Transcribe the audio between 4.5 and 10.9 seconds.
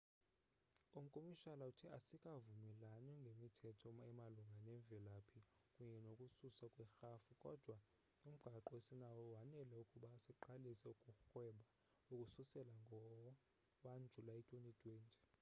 nemvelaphi kunye nokususwa kwerhafu kodwa umgaqo esinawo wanele ukuba siqalise